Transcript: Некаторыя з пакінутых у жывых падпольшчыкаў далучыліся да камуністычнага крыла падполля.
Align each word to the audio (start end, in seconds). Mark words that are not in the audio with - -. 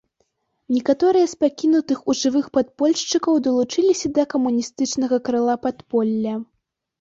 Некаторыя 0.75 1.25
з 1.33 1.35
пакінутых 1.43 1.99
у 2.13 2.15
жывых 2.21 2.45
падпольшчыкаў 2.59 3.37
далучыліся 3.49 4.07
да 4.17 4.23
камуністычнага 4.33 5.21
крыла 5.29 5.55
падполля. 5.69 6.35